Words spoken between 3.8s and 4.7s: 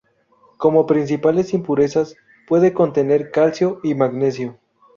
y magnesio.